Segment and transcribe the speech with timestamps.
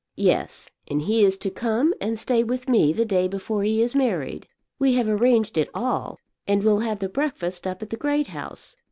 [0.17, 3.93] "Yes; and he is to come and stay with me the day before he is
[3.93, 4.47] married.
[4.79, 6.17] We have arranged it all.
[6.47, 8.75] And we'll have the breakfast up at the Great House.